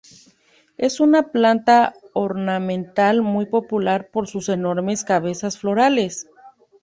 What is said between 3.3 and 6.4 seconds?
popular por sus enormes cabezas florales.